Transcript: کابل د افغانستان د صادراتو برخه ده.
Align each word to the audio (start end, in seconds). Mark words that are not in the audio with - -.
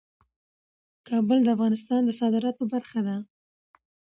کابل 1.07 1.37
د 1.43 1.47
افغانستان 1.55 2.01
د 2.05 2.09
صادراتو 2.19 2.63
برخه 2.73 2.99
ده. 3.07 3.15